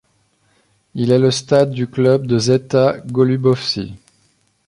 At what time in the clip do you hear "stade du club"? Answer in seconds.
1.29-2.25